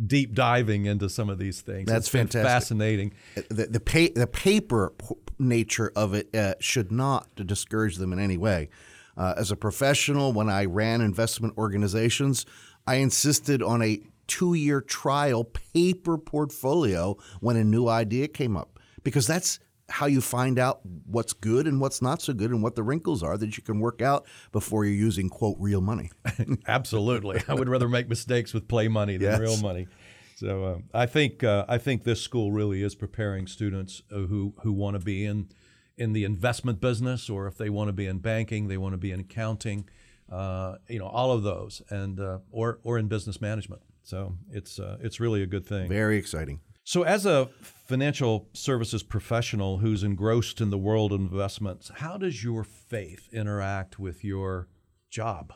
deep 0.08 0.34
diving 0.34 0.86
into 0.86 1.10
some 1.10 1.30
of 1.34 1.38
these 1.40 1.62
things. 1.62 1.88
That's 1.88 2.08
fantastic. 2.10 2.44
fascinating. 2.44 3.14
the 3.50 3.66
the, 3.68 3.80
pa- 3.80 4.14
the 4.22 4.28
paper 4.28 4.94
p- 4.98 5.16
nature 5.40 5.92
of 5.96 6.14
it 6.14 6.36
uh, 6.36 6.54
should 6.60 6.92
not 6.92 7.28
discourage 7.36 7.96
them 7.98 8.14
in 8.14 8.20
any 8.20 8.38
way. 8.38 8.70
Uh, 9.18 9.34
as 9.38 9.50
a 9.52 9.56
professional, 9.56 10.34
when 10.34 10.50
I 10.50 10.66
ran 10.66 11.02
investment 11.02 11.58
organizations, 11.58 12.46
I 12.86 12.96
insisted 12.96 13.64
on 13.64 13.82
a 13.82 14.02
two-year 14.28 14.82
trial 14.82 15.44
paper 15.46 16.18
portfolio 16.18 17.16
when 17.40 17.56
a 17.56 17.64
new 17.64 17.88
idea 17.88 18.28
came 18.28 18.58
up 18.58 18.80
because 19.04 19.26
that's 19.26 19.60
how 19.90 20.08
you 20.08 20.20
find 20.22 20.58
out 20.58 20.80
what's 21.06 21.34
good 21.34 21.68
and 21.68 21.80
what's 21.80 22.02
not 22.02 22.22
so 22.22 22.34
good 22.34 22.52
and 22.52 22.64
what 22.64 22.76
the 22.76 22.84
wrinkles 22.84 23.22
are 23.22 23.38
that 23.38 23.56
you 23.56 23.64
can 23.64 23.80
work 23.80 24.02
out 24.02 24.26
before 24.52 24.84
you're 24.86 24.96
using 24.96 25.30
quote 25.30 25.58
real 25.60 25.82
money. 25.82 26.10
Absolutely, 26.68 27.42
I 27.48 27.54
would 27.54 27.70
rather 27.70 27.88
make 27.88 28.10
mistakes 28.10 28.54
with 28.54 28.68
play 28.68 28.88
money 28.88 29.18
than 29.18 29.32
Yes. 29.32 29.40
real 29.40 29.58
money. 29.58 29.88
So 30.36 30.64
uh, 30.66 30.78
I 30.94 31.06
think 31.06 31.44
uh, 31.44 31.66
I 31.70 31.78
think 31.78 32.04
this 32.04 32.22
school 32.22 32.52
really 32.52 32.82
is 32.82 32.94
preparing 32.96 33.48
students 33.48 34.02
uh, 34.12 34.16
who 34.16 34.54
who 34.64 34.74
want 34.74 35.00
to 35.00 35.04
be 35.04 35.26
in 35.26 35.50
in 35.98 36.12
the 36.14 36.26
investment 36.26 36.82
business, 36.82 37.30
or 37.30 37.48
if 37.48 37.58
they 37.58 37.70
want 37.70 37.88
to 37.88 37.94
be 37.94 38.06
in 38.06 38.18
banking, 38.20 38.68
they 38.68 38.78
want 38.78 38.94
to 38.94 38.98
be 38.98 39.12
in 39.12 39.22
accounting, 39.22 39.88
uh, 40.30 40.76
you 40.90 41.00
know, 41.00 41.08
all 41.08 41.32
of 41.32 41.44
those, 41.44 41.82
and 41.90 42.20
uh, 42.20 42.40
or 42.52 42.80
or 42.84 42.98
in 42.98 43.08
business 43.08 43.40
management. 43.40 43.82
So 44.04 44.34
it's 44.52 44.78
uh, 44.78 44.98
it's 45.00 45.20
really 45.22 45.42
a 45.42 45.48
good 45.48 45.66
thing. 45.66 45.88
Very 45.88 46.18
exciting. 46.18 46.60
So, 46.86 47.04
as 47.04 47.26
a 47.26 47.50
financial 47.62 48.48
services 48.54 49.04
professional 49.04 49.80
who's 49.80 50.04
engrossed 50.04 50.62
in 50.62 50.70
the 50.70 50.78
world 50.78 51.12
of 51.12 51.20
investments, 51.20 51.92
how 51.96 52.18
does 52.18 52.44
your 52.44 52.64
faith 52.64 53.28
interact 53.34 54.00
with 54.00 54.24
your 54.24 54.70
job? 55.10 55.52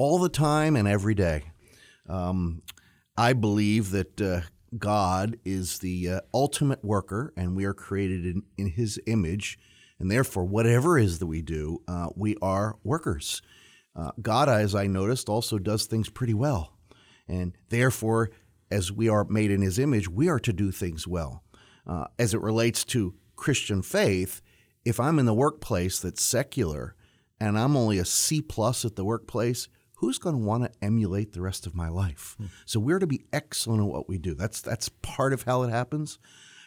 all 0.00 0.18
the 0.18 0.30
time 0.30 0.76
and 0.76 0.88
every 0.88 1.14
day. 1.14 1.42
Um, 2.08 2.62
I 3.18 3.34
believe 3.34 3.90
that 3.90 4.18
uh, 4.18 4.40
God 4.78 5.36
is 5.44 5.80
the 5.80 6.08
uh, 6.08 6.20
ultimate 6.32 6.82
worker, 6.82 7.34
and 7.36 7.54
we 7.54 7.66
are 7.66 7.74
created 7.74 8.24
in, 8.24 8.42
in 8.56 8.70
His 8.70 8.98
image, 9.06 9.58
and 9.98 10.10
therefore, 10.10 10.44
whatever 10.44 10.98
it 10.98 11.04
is 11.04 11.18
that 11.18 11.26
we 11.26 11.42
do, 11.42 11.82
uh, 11.86 12.08
we 12.16 12.34
are 12.40 12.78
workers. 12.82 13.42
Uh, 13.94 14.12
God, 14.22 14.48
as 14.48 14.74
I 14.74 14.86
noticed, 14.86 15.28
also 15.28 15.58
does 15.58 15.84
things 15.84 16.08
pretty 16.08 16.32
well, 16.32 16.72
and 17.28 17.52
therefore, 17.68 18.30
as 18.70 18.92
we 18.92 19.08
are 19.08 19.24
made 19.24 19.50
in 19.50 19.62
His 19.62 19.78
image, 19.78 20.08
we 20.08 20.28
are 20.28 20.40
to 20.40 20.52
do 20.52 20.70
things 20.70 21.06
well. 21.06 21.42
Uh, 21.86 22.04
as 22.18 22.34
it 22.34 22.40
relates 22.40 22.84
to 22.86 23.14
Christian 23.36 23.82
faith, 23.82 24.42
if 24.84 25.00
I'm 25.00 25.18
in 25.18 25.26
the 25.26 25.34
workplace 25.34 25.98
that's 26.00 26.22
secular 26.22 26.94
and 27.40 27.58
I'm 27.58 27.76
only 27.76 27.98
a 27.98 28.04
C 28.04 28.40
plus 28.42 28.84
at 28.84 28.96
the 28.96 29.04
workplace, 29.04 29.68
who's 29.94 30.18
going 30.18 30.36
to 30.36 30.44
want 30.44 30.64
to 30.64 30.84
emulate 30.84 31.32
the 31.32 31.42
rest 31.42 31.66
of 31.66 31.74
my 31.74 31.88
life? 31.88 32.36
So 32.64 32.80
we're 32.80 32.98
to 32.98 33.06
be 33.06 33.24
excellent 33.32 33.82
at 33.82 33.88
what 33.88 34.08
we 34.08 34.18
do. 34.18 34.34
That's 34.34 34.60
that's 34.60 34.88
part 34.88 35.32
of 35.32 35.42
how 35.42 35.62
it 35.62 35.70
happens. 35.70 36.18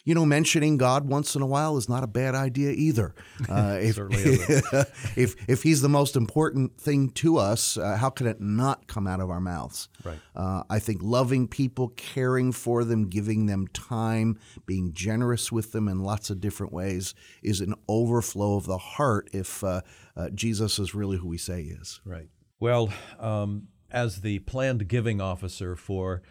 You 0.05 0.13
know, 0.15 0.25
mentioning 0.25 0.77
God 0.77 1.07
once 1.07 1.33
in 1.35 1.41
a 1.41 1.45
while 1.45 1.77
is 1.77 1.87
not 1.87 2.03
a 2.03 2.07
bad 2.07 2.35
idea 2.35 2.71
either. 2.71 3.13
Uh, 3.49 3.77
if, 3.81 3.97
if 5.17 5.49
if 5.49 5.63
He's 5.63 5.81
the 5.81 5.89
most 5.89 6.15
important 6.15 6.79
thing 6.79 7.09
to 7.11 7.37
us, 7.37 7.77
uh, 7.77 7.97
how 7.97 8.09
can 8.09 8.25
it 8.25 8.39
not 8.39 8.87
come 8.87 9.05
out 9.05 9.19
of 9.19 9.29
our 9.29 9.41
mouths? 9.41 9.89
Right. 10.03 10.17
Uh, 10.35 10.63
I 10.69 10.79
think 10.79 11.01
loving 11.03 11.47
people, 11.47 11.89
caring 11.89 12.51
for 12.51 12.83
them, 12.83 13.09
giving 13.09 13.45
them 13.45 13.67
time, 13.67 14.39
being 14.65 14.93
generous 14.93 15.51
with 15.51 15.71
them 15.71 15.87
in 15.87 16.03
lots 16.03 16.29
of 16.29 16.39
different 16.39 16.71
ways 16.71 17.13
is 17.43 17.59
an 17.59 17.75
overflow 17.89 18.55
of 18.55 18.65
the 18.65 18.77
heart 18.77 19.29
if 19.33 19.63
uh, 19.63 19.81
uh, 20.15 20.29
Jesus 20.29 20.79
is 20.79 20.95
really 20.95 21.17
who 21.17 21.27
we 21.27 21.37
say 21.37 21.63
he 21.63 21.69
is. 21.69 21.99
Right. 22.05 22.29
Well, 22.59 22.91
um, 23.19 23.67
as 23.91 24.21
the 24.21 24.39
planned 24.39 24.87
giving 24.87 25.21
officer 25.21 25.75
for 25.75 26.23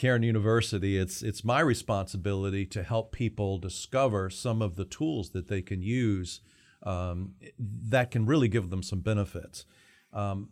Cairn 0.00 0.22
University, 0.22 0.96
it's 0.96 1.22
it's 1.22 1.44
my 1.44 1.60
responsibility 1.60 2.64
to 2.64 2.82
help 2.82 3.12
people 3.12 3.58
discover 3.58 4.30
some 4.30 4.62
of 4.62 4.76
the 4.76 4.86
tools 4.86 5.32
that 5.32 5.48
they 5.48 5.60
can 5.60 5.82
use 5.82 6.40
um, 6.84 7.34
that 7.58 8.10
can 8.10 8.24
really 8.24 8.48
give 8.48 8.70
them 8.70 8.82
some 8.82 9.00
benefits. 9.00 9.66
Um, 10.14 10.48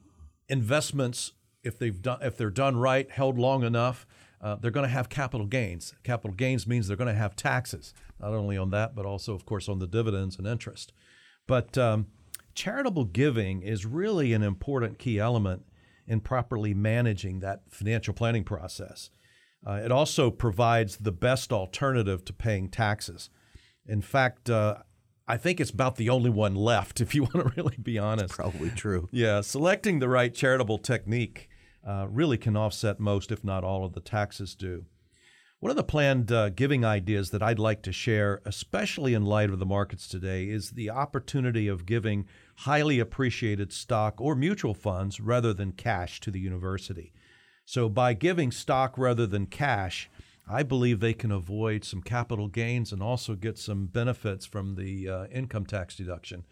investments, 0.51 1.33
if 1.63 1.79
they've 1.79 2.03
done 2.03 2.19
if 2.21 2.37
they're 2.37 2.51
done 2.51 2.77
right, 2.77 3.11
held 3.11 3.39
long 3.39 3.63
enough, 3.63 4.07
uh, 4.43 4.57
they're 4.57 4.71
going 4.71 4.87
to 4.87 4.93
have 4.93 5.09
capital 5.09 5.47
gains. 5.47 5.95
Capital 6.05 6.35
gains 6.37 6.67
means 6.67 6.87
they're 6.87 6.99
going 6.99 7.09
to 7.09 7.15
have 7.15 7.35
taxes, 7.35 7.95
not 8.21 8.35
only 8.35 8.59
on 8.59 8.69
that, 8.69 8.95
but 8.95 9.07
also, 9.07 9.33
of 9.33 9.47
course, 9.47 9.67
on 9.67 9.79
the 9.79 9.87
dividends 9.87 10.37
and 10.37 10.47
interest. 10.47 10.93
But 11.47 11.79
um, 11.79 12.09
charitable 12.55 13.07
giving 13.07 13.63
is 13.63 13.87
really 13.87 14.35
an 14.35 14.43
important 14.43 14.99
key 14.99 15.19
element 15.19 15.63
in 16.07 16.21
properly 16.21 16.75
managing 16.75 17.41
that 17.41 17.63
financial 17.71 18.13
planning 18.13 18.45
process. 18.45 19.09
Uh, 19.67 19.81
it 19.85 19.93
also 19.93 20.31
provides 20.31 20.99
the 20.99 21.13
best 21.13 21.53
alternative 21.53 22.25
to 22.25 22.33
paying 22.33 22.69
taxes. 22.69 23.31
In 23.87 24.01
fact, 24.01 24.49
uh, 24.49 24.77
I 25.27 25.37
think 25.37 25.61
it's 25.61 25.71
about 25.71 25.97
the 25.97 26.09
only 26.09 26.31
one 26.31 26.55
left, 26.55 27.01
if 27.03 27.15
you 27.15 27.23
want 27.23 27.35
to 27.35 27.53
really 27.57 27.77
be 27.77 27.99
honest. 27.99 28.35
Probably 28.35 28.71
true. 28.71 29.09
Yeah, 29.11 29.41
selecting 29.41 29.99
the 29.99 30.09
right 30.09 30.35
charitable 30.35 30.79
technique 30.79 31.49
uh, 31.87 32.07
really 32.09 32.39
can 32.39 32.57
offset 32.57 33.01
most, 33.01 33.31
if 33.31 33.45
not 33.45 33.65
all, 33.65 33.85
of 33.85 33.93
the 33.93 34.01
taxes 34.01 34.55
due. 34.55 34.87
One 35.61 35.71
of 35.71 35.77
the 35.77 35.83
planned 35.83 36.31
uh, 36.31 36.51
giving 36.51 36.85
ideas 36.85 37.31
that 37.31 37.43
I'd 37.43 37.59
like 37.59 37.83
to 37.83 37.93
share, 37.93 38.41
especially 38.45 39.13
in 39.13 39.25
light 39.25 39.51
of 39.51 39.59
the 39.59 39.67
markets 39.67 40.07
today, 40.07 40.49
is 40.49 40.71
the 40.71 40.91
opportunity 40.91 41.67
of 41.67 41.85
giving 41.85 42.27
highly 42.59 43.01
appreciated 43.01 43.73
stock 43.73 44.21
or 44.21 44.37
mutual 44.37 44.75
funds 44.75 45.19
rather 45.19 45.53
than 45.53 45.73
cash 45.73 46.21
to 46.21 46.31
the 46.31 46.39
university. 46.39 47.13
So, 47.69 47.91
by 47.91 48.15
giving 48.15 48.51
stock 48.51 48.97
rather 48.97 49.27
than 49.27 49.45
cash, 49.45 50.09
I 50.49 50.63
believe 50.63 51.01
they 51.01 51.13
can 51.13 51.31
avoid 51.31 51.85
some 51.85 52.01
capital 52.01 52.49
gains 52.49 52.93
and 52.93 53.03
also 53.03 53.35
get 53.35 53.59
some 53.59 53.85
benefits 53.85 54.47
from 54.47 54.77
the 54.77 55.07
uh, 55.07 55.27
income 55.27 55.67
tax 55.67 55.95
deduction. 55.95 56.45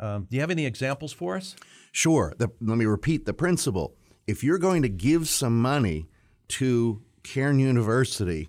Um, 0.00 0.26
do 0.28 0.34
you 0.34 0.40
have 0.40 0.50
any 0.50 0.66
examples 0.66 1.12
for 1.12 1.36
us? 1.36 1.54
Sure. 1.92 2.34
The, 2.38 2.48
let 2.60 2.76
me 2.76 2.86
repeat 2.86 3.24
the 3.24 3.32
principle. 3.32 3.94
If 4.26 4.42
you're 4.42 4.58
going 4.58 4.82
to 4.82 4.88
give 4.88 5.28
some 5.28 5.62
money 5.62 6.08
to 6.48 7.00
Cairn 7.22 7.60
University, 7.60 8.48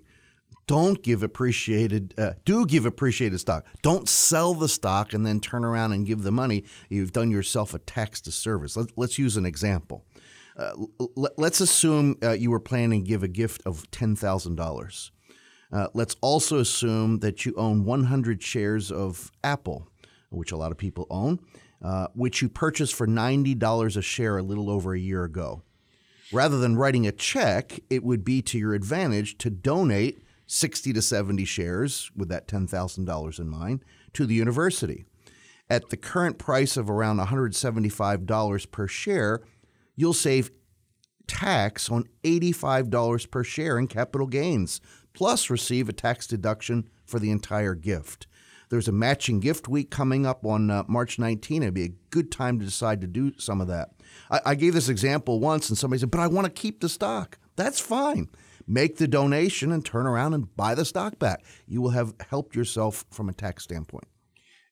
don't 0.66 1.00
give 1.04 1.22
appreciated, 1.22 2.12
uh, 2.18 2.32
do 2.44 2.66
give 2.66 2.86
appreciated 2.86 3.38
stock. 3.38 3.66
Don't 3.82 4.08
sell 4.08 4.52
the 4.52 4.68
stock 4.68 5.12
and 5.12 5.24
then 5.24 5.38
turn 5.38 5.64
around 5.64 5.92
and 5.92 6.04
give 6.04 6.24
the 6.24 6.32
money. 6.32 6.64
You've 6.88 7.12
done 7.12 7.30
yourself 7.30 7.72
a 7.72 7.78
tax 7.78 8.20
disservice. 8.20 8.76
Let, 8.76 8.98
let's 8.98 9.16
use 9.16 9.36
an 9.36 9.46
example. 9.46 10.04
Uh, 10.56 10.72
l- 11.00 11.28
let's 11.36 11.60
assume 11.60 12.16
uh, 12.22 12.32
you 12.32 12.50
were 12.50 12.60
planning 12.60 13.04
to 13.04 13.08
give 13.08 13.22
a 13.22 13.28
gift 13.28 13.62
of 13.66 13.90
$10,000. 13.90 15.10
Uh, 15.72 15.88
let's 15.94 16.16
also 16.20 16.58
assume 16.58 17.18
that 17.18 17.44
you 17.44 17.52
own 17.56 17.84
100 17.84 18.42
shares 18.42 18.90
of 18.90 19.30
Apple, 19.42 19.88
which 20.30 20.52
a 20.52 20.56
lot 20.56 20.72
of 20.72 20.78
people 20.78 21.06
own, 21.10 21.40
uh, 21.82 22.06
which 22.14 22.40
you 22.40 22.48
purchased 22.48 22.94
for 22.94 23.06
$90 23.06 23.96
a 23.96 24.02
share 24.02 24.38
a 24.38 24.42
little 24.42 24.70
over 24.70 24.94
a 24.94 24.98
year 24.98 25.24
ago. 25.24 25.62
Rather 26.32 26.58
than 26.58 26.76
writing 26.76 27.06
a 27.06 27.12
check, 27.12 27.78
it 27.90 28.02
would 28.02 28.24
be 28.24 28.42
to 28.42 28.58
your 28.58 28.74
advantage 28.74 29.38
to 29.38 29.50
donate 29.50 30.22
60 30.46 30.92
to 30.92 31.02
70 31.02 31.44
shares 31.44 32.10
with 32.16 32.28
that 32.28 32.48
$10,000 32.48 33.38
in 33.38 33.48
mind 33.48 33.84
to 34.12 34.26
the 34.26 34.34
university. 34.34 35.04
At 35.68 35.90
the 35.90 35.96
current 35.96 36.38
price 36.38 36.76
of 36.76 36.88
around 36.88 37.18
$175 37.18 38.70
per 38.70 38.86
share, 38.86 39.42
you'll 39.96 40.12
save 40.12 40.50
tax 41.26 41.90
on 41.90 42.04
$85 42.22 43.30
per 43.30 43.42
share 43.42 43.78
in 43.78 43.88
capital 43.88 44.26
gains, 44.26 44.80
plus 45.12 45.50
receive 45.50 45.88
a 45.88 45.92
tax 45.92 46.26
deduction 46.26 46.88
for 47.04 47.18
the 47.18 47.30
entire 47.30 47.74
gift. 47.74 48.26
There's 48.68 48.88
a 48.88 48.92
matching 48.92 49.38
gift 49.40 49.68
week 49.68 49.90
coming 49.90 50.26
up 50.26 50.44
on 50.44 50.70
uh, 50.70 50.82
March 50.88 51.18
19. 51.18 51.62
It'd 51.62 51.74
be 51.74 51.84
a 51.84 51.94
good 52.10 52.32
time 52.32 52.58
to 52.58 52.64
decide 52.64 53.00
to 53.00 53.06
do 53.06 53.32
some 53.38 53.60
of 53.60 53.68
that. 53.68 53.90
I, 54.30 54.40
I 54.46 54.54
gave 54.54 54.74
this 54.74 54.88
example 54.88 55.38
once, 55.38 55.68
and 55.68 55.78
somebody 55.78 56.00
said, 56.00 56.10
But 56.10 56.20
I 56.20 56.26
want 56.26 56.46
to 56.46 56.60
keep 56.60 56.80
the 56.80 56.88
stock. 56.88 57.38
That's 57.54 57.78
fine. 57.78 58.28
Make 58.66 58.96
the 58.96 59.06
donation 59.06 59.70
and 59.70 59.84
turn 59.84 60.06
around 60.06 60.34
and 60.34 60.54
buy 60.56 60.74
the 60.74 60.84
stock 60.84 61.18
back. 61.20 61.44
You 61.68 61.80
will 61.80 61.90
have 61.90 62.14
helped 62.28 62.56
yourself 62.56 63.04
from 63.10 63.28
a 63.28 63.32
tax 63.32 63.62
standpoint. 63.62 64.08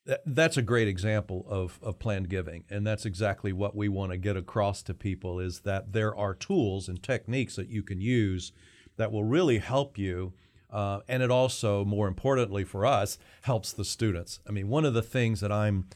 That- 0.06 0.22
That's 0.26 0.56
a 0.56 0.62
great 0.62 0.88
example 0.88 1.46
of, 1.48 1.78
of 1.82 1.98
planned 1.98 2.28
giving, 2.28 2.64
and 2.68 2.86
that's 2.86 3.06
exactly 3.06 3.52
what 3.52 3.74
we 3.74 3.88
want 3.88 4.12
to 4.12 4.18
get 4.18 4.36
across 4.36 4.82
to 4.84 4.94
people 4.94 5.40
is 5.40 5.60
that 5.60 5.92
there 5.92 6.14
are 6.14 6.34
tools 6.34 6.88
and 6.88 7.02
techniques 7.02 7.56
that 7.56 7.68
you 7.68 7.82
can 7.82 8.00
use 8.00 8.52
that 8.96 9.10
will 9.10 9.24
really 9.24 9.58
help 9.58 9.96
you, 9.98 10.34
uh, 10.70 11.00
and 11.08 11.22
it 11.22 11.30
also, 11.30 11.84
more 11.84 12.06
importantly 12.06 12.64
for 12.64 12.84
us, 12.84 13.18
helps 13.42 13.72
the 13.72 13.84
students. 13.84 14.40
I 14.46 14.52
mean, 14.52 14.68
one 14.68 14.84
of 14.84 14.94
the 14.94 15.02
things 15.02 15.40
that 15.40 15.50
I'm 15.52 15.86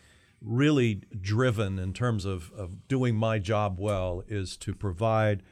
really 0.40 1.02
driven 1.20 1.78
in 1.78 1.92
terms 1.92 2.24
of, 2.24 2.50
of 2.56 2.88
doing 2.88 3.14
my 3.14 3.38
job 3.38 3.78
well 3.78 4.22
is 4.28 4.56
to 4.58 4.74
provide 4.74 5.42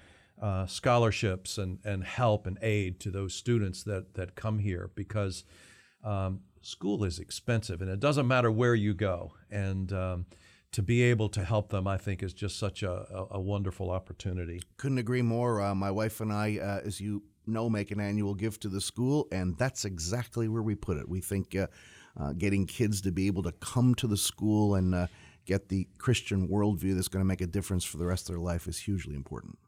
uh, 0.40 0.66
scholarships 0.66 1.58
and, 1.58 1.78
and 1.84 2.04
help 2.04 2.46
and 2.46 2.58
aid 2.62 3.00
to 3.00 3.10
those 3.10 3.34
students 3.34 3.82
that, 3.82 4.14
that 4.14 4.34
come 4.36 4.60
here 4.60 4.90
because 4.94 5.44
um, 6.04 6.40
school 6.66 7.04
is 7.04 7.18
expensive 7.18 7.80
and 7.80 7.90
it 7.90 8.00
doesn't 8.00 8.26
matter 8.26 8.50
where 8.50 8.74
you 8.74 8.92
go. 8.92 9.32
And 9.50 9.92
um, 9.92 10.26
to 10.72 10.82
be 10.82 11.02
able 11.02 11.28
to 11.30 11.44
help 11.44 11.70
them, 11.70 11.86
I 11.86 11.96
think, 11.96 12.22
is 12.22 12.34
just 12.34 12.58
such 12.58 12.82
a, 12.82 12.90
a, 12.90 13.26
a 13.32 13.40
wonderful 13.40 13.90
opportunity. 13.90 14.60
Couldn't 14.76 14.98
agree 14.98 15.22
more. 15.22 15.60
Uh, 15.60 15.74
my 15.74 15.90
wife 15.90 16.20
and 16.20 16.32
I, 16.32 16.58
uh, 16.58 16.80
as 16.84 17.00
you 17.00 17.22
know, 17.46 17.70
make 17.70 17.92
an 17.92 18.00
annual 18.00 18.34
gift 18.34 18.62
to 18.62 18.68
the 18.68 18.80
school, 18.80 19.28
and 19.30 19.56
that's 19.56 19.84
exactly 19.84 20.48
where 20.48 20.62
we 20.62 20.74
put 20.74 20.96
it. 20.96 21.08
We 21.08 21.20
think 21.20 21.54
uh, 21.54 21.68
uh 22.18 22.32
getting 22.32 22.66
kids 22.66 23.00
to 23.02 23.12
be 23.12 23.28
able 23.28 23.44
to 23.44 23.52
come 23.52 23.94
to 23.96 24.06
the 24.06 24.16
school 24.16 24.74
and 24.74 24.94
uh, 24.94 25.06
get 25.44 25.68
the 25.68 25.86
Christian 25.98 26.48
worldview 26.48 26.96
that's 26.96 27.08
going 27.08 27.24
to 27.24 27.28
make 27.28 27.40
a 27.40 27.46
difference 27.46 27.84
for 27.84 27.98
the 27.98 28.06
rest 28.06 28.28
of 28.28 28.34
their 28.34 28.42
life 28.42 28.66
is 28.66 28.80
hugely 28.80 29.14
important. 29.14 29.58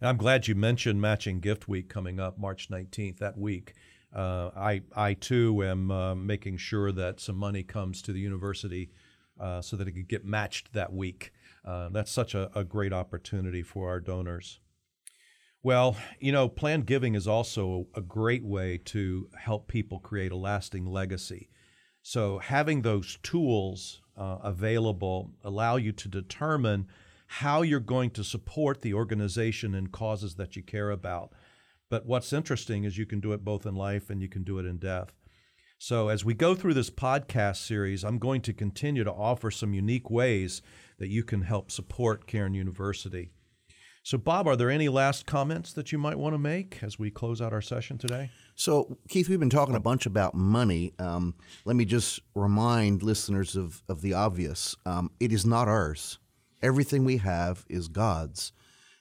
And 0.00 0.08
I'm 0.08 0.16
glad 0.16 0.46
you 0.46 0.54
mentioned 0.54 1.00
Matching 1.00 1.40
Gift 1.40 1.68
Week 1.68 1.88
coming 1.88 2.20
up 2.20 2.38
March 2.38 2.68
19th, 2.68 3.18
that 3.18 3.38
week. 3.38 3.74
Uh, 4.14 4.50
I, 4.54 4.82
I 4.94 5.14
too 5.14 5.64
am 5.64 5.90
uh, 5.90 6.14
making 6.14 6.58
sure 6.58 6.92
that 6.92 7.20
some 7.20 7.36
money 7.36 7.62
comes 7.62 8.02
to 8.02 8.12
the 8.12 8.20
university 8.20 8.90
uh, 9.40 9.62
so 9.62 9.76
that 9.76 9.88
it 9.88 9.92
could 9.92 10.08
get 10.08 10.24
matched 10.24 10.72
that 10.74 10.92
week. 10.92 11.32
Uh, 11.64 11.88
that's 11.90 12.10
such 12.10 12.34
a, 12.34 12.50
a, 12.58 12.64
great 12.64 12.92
opportunity 12.92 13.62
for 13.62 13.88
our 13.88 14.00
donors. 14.00 14.60
Well, 15.62 15.96
you 16.18 16.32
know, 16.32 16.48
planned 16.48 16.86
giving 16.86 17.14
is 17.14 17.28
also 17.28 17.86
a, 17.94 18.00
a 18.00 18.02
great 18.02 18.44
way 18.44 18.78
to 18.86 19.28
help 19.38 19.68
people 19.68 20.00
create 20.00 20.32
a 20.32 20.36
lasting 20.36 20.86
legacy. 20.86 21.48
So 22.02 22.38
having 22.38 22.82
those 22.82 23.18
tools 23.22 24.02
uh, 24.16 24.38
available 24.42 25.30
allow 25.44 25.76
you 25.76 25.92
to 25.92 26.08
determine 26.08 26.88
how 27.26 27.62
you're 27.62 27.80
going 27.80 28.10
to 28.10 28.24
support 28.24 28.82
the 28.82 28.92
organization 28.92 29.74
and 29.74 29.90
causes 29.90 30.34
that 30.34 30.54
you 30.56 30.62
care 30.62 30.90
about. 30.90 31.32
But 31.92 32.06
what's 32.06 32.32
interesting 32.32 32.84
is 32.84 32.96
you 32.96 33.04
can 33.04 33.20
do 33.20 33.34
it 33.34 33.44
both 33.44 33.66
in 33.66 33.74
life 33.74 34.08
and 34.08 34.22
you 34.22 34.26
can 34.26 34.44
do 34.44 34.58
it 34.58 34.64
in 34.64 34.78
death. 34.78 35.12
So, 35.76 36.08
as 36.08 36.24
we 36.24 36.32
go 36.32 36.54
through 36.54 36.72
this 36.72 36.88
podcast 36.88 37.56
series, 37.56 38.02
I'm 38.02 38.18
going 38.18 38.40
to 38.42 38.54
continue 38.54 39.04
to 39.04 39.12
offer 39.12 39.50
some 39.50 39.74
unique 39.74 40.08
ways 40.08 40.62
that 40.96 41.10
you 41.10 41.22
can 41.22 41.42
help 41.42 41.70
support 41.70 42.26
Cairn 42.26 42.54
University. 42.54 43.32
So, 44.02 44.16
Bob, 44.16 44.46
are 44.46 44.56
there 44.56 44.70
any 44.70 44.88
last 44.88 45.26
comments 45.26 45.74
that 45.74 45.92
you 45.92 45.98
might 45.98 46.16
want 46.16 46.32
to 46.32 46.38
make 46.38 46.82
as 46.82 46.98
we 46.98 47.10
close 47.10 47.42
out 47.42 47.52
our 47.52 47.60
session 47.60 47.98
today? 47.98 48.30
So, 48.54 48.96
Keith, 49.10 49.28
we've 49.28 49.38
been 49.38 49.50
talking 49.50 49.76
a 49.76 49.80
bunch 49.80 50.06
about 50.06 50.34
money. 50.34 50.94
Um, 50.98 51.34
let 51.66 51.76
me 51.76 51.84
just 51.84 52.20
remind 52.34 53.02
listeners 53.02 53.54
of, 53.54 53.82
of 53.86 54.00
the 54.00 54.14
obvious 54.14 54.74
um, 54.86 55.10
it 55.20 55.30
is 55.30 55.44
not 55.44 55.68
ours, 55.68 56.18
everything 56.62 57.04
we 57.04 57.18
have 57.18 57.66
is 57.68 57.88
God's. 57.88 58.52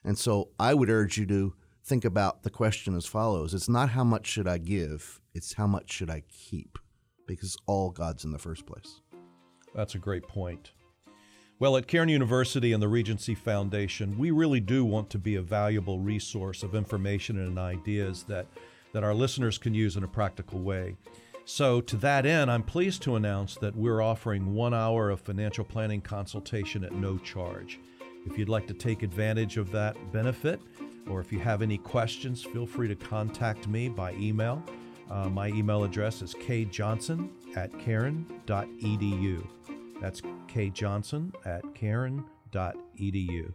And 0.03 0.17
so, 0.17 0.50
I 0.60 0.74
would 0.74 0.89
urge 0.89 1.17
you 1.17 1.25
to 1.27 1.53
think 1.84 2.06
about 2.06 2.44
the 2.44 2.50
question 2.50 2.96
as 2.96 3.06
follows 3.06 3.54
It's 3.54 3.70
not 3.70 3.90
how 3.90 4.04
much 4.04 4.28
should 4.28 4.48
I 4.48 4.58
give, 4.58 5.20
it's 5.34 5.54
how 5.54 5.68
much 5.68 5.92
should 5.92 6.10
I 6.10 6.24
keep, 6.30 6.78
because 7.28 7.58
all 7.66 7.90
God's 7.90 8.24
in 8.24 8.32
the 8.32 8.40
first 8.40 8.66
place. 8.66 9.02
That's 9.74 9.96
a 9.96 10.00
great 10.00 10.28
point. 10.28 10.72
Well, 11.60 11.78
at 11.78 11.88
Cairn 11.88 12.10
University 12.10 12.74
and 12.74 12.82
the 12.82 12.88
Regency 12.88 13.36
Foundation, 13.36 14.18
we 14.18 14.32
really 14.32 14.60
do 14.60 14.84
want 14.84 15.12
to 15.12 15.20
be 15.20 15.36
a 15.36 15.44
valuable 15.44 16.00
resource 16.00 16.64
of 16.64 16.74
information 16.74 17.38
and 17.38 17.60
ideas 17.60 18.24
that, 18.24 18.48
that 18.94 19.04
our 19.04 19.14
listeners 19.14 19.60
can 19.60 19.74
use 19.74 19.96
in 19.96 20.04
a 20.04 20.08
practical 20.08 20.60
way. 20.60 20.96
So, 21.46 21.80
to 21.82 21.98
that 21.98 22.26
end, 22.26 22.50
I'm 22.50 22.64
pleased 22.64 23.04
to 23.04 23.16
announce 23.16 23.56
that 23.58 23.76
we're 23.76 24.02
offering 24.02 24.54
one 24.54 24.74
hour 24.74 25.10
of 25.10 25.22
financial 25.22 25.64
planning 25.64 26.02
consultation 26.02 26.84
at 26.84 26.94
no 26.94 27.18
charge. 27.20 27.80
If 28.26 28.38
you'd 28.38 28.50
like 28.50 28.68
to 28.68 28.74
take 28.74 29.04
advantage 29.04 29.58
of 29.58 29.72
that 29.72 29.96
benefit, 30.12 30.62
or 31.10 31.20
if 31.20 31.31
you 31.31 31.39
have 31.39 31.62
any 31.62 31.77
questions, 31.77 32.43
feel 32.43 32.65
free 32.65 32.88
to 32.88 32.96
contact 32.96 33.67
me 33.67 33.89
by 33.89 34.13
email. 34.13 34.63
Uh, 35.10 35.29
my 35.29 35.48
email 35.50 35.84
address 35.84 36.22
is 36.22 36.34
kjohnson 36.34 37.29
at 37.55 37.77
cairn.edu. 37.79 39.48
That's 40.00 40.22
kjohnson 40.22 41.34
at 41.46 41.63
cairn.edu. 41.75 43.53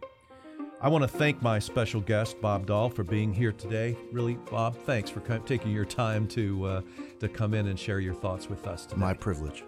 I 0.79 0.89
want 0.89 1.01
to 1.01 1.07
thank 1.07 1.41
my 1.41 1.57
special 1.57 2.01
guest, 2.01 2.39
Bob 2.39 2.67
Doll, 2.67 2.89
for 2.89 3.03
being 3.03 3.33
here 3.33 3.51
today. 3.51 3.97
Really, 4.11 4.35
Bob, 4.51 4.77
thanks 4.85 5.09
for 5.09 5.21
taking 5.39 5.71
your 5.71 5.85
time 5.85 6.27
to, 6.29 6.65
uh, 6.65 6.81
to 7.19 7.27
come 7.27 7.55
in 7.55 7.67
and 7.67 7.79
share 7.79 7.99
your 7.99 8.13
thoughts 8.13 8.47
with 8.47 8.67
us 8.67 8.85
today. 8.85 9.01
My 9.01 9.13
privilege. 9.15 9.63